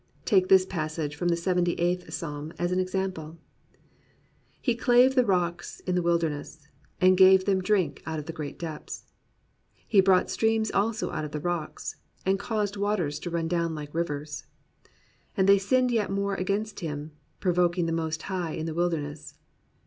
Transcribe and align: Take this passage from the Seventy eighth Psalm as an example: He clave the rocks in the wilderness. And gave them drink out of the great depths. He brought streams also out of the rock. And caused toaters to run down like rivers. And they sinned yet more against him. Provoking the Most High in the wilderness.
Take 0.25 0.47
this 0.49 0.65
passage 0.65 1.15
from 1.15 1.27
the 1.27 1.37
Seventy 1.37 1.73
eighth 1.73 2.11
Psalm 2.11 2.51
as 2.57 2.71
an 2.71 2.79
example: 2.79 3.37
He 4.59 4.73
clave 4.73 5.13
the 5.13 5.23
rocks 5.23 5.79
in 5.81 5.93
the 5.93 6.01
wilderness. 6.01 6.67
And 6.99 7.15
gave 7.15 7.45
them 7.45 7.61
drink 7.61 8.01
out 8.07 8.17
of 8.17 8.25
the 8.25 8.33
great 8.33 8.57
depths. 8.57 9.03
He 9.87 10.01
brought 10.01 10.31
streams 10.31 10.71
also 10.71 11.11
out 11.11 11.23
of 11.23 11.33
the 11.33 11.39
rock. 11.39 11.79
And 12.25 12.39
caused 12.39 12.73
toaters 12.73 13.19
to 13.19 13.29
run 13.29 13.47
down 13.47 13.75
like 13.75 13.93
rivers. 13.93 14.47
And 15.37 15.47
they 15.47 15.59
sinned 15.59 15.91
yet 15.91 16.09
more 16.09 16.33
against 16.33 16.79
him. 16.79 17.11
Provoking 17.39 17.85
the 17.85 17.91
Most 17.91 18.23
High 18.23 18.53
in 18.53 18.65
the 18.65 18.73
wilderness. 18.73 19.35